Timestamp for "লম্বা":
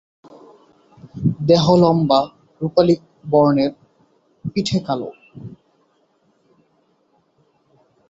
1.75-2.19